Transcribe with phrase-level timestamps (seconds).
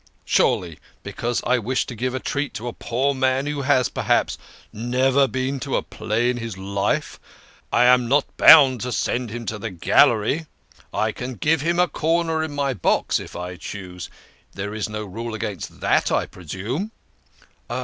[0.25, 3.87] Surely, be cause I wish to give a treat to a poor man who has,
[3.87, 4.35] perhaps,
[4.73, 7.19] never been to the play in his life,
[7.71, 10.47] I am not bound to send him to the gallery
[10.91, 14.09] I can give him a corner in my box il I choose.
[14.53, 16.89] There is no rule against that, I presume?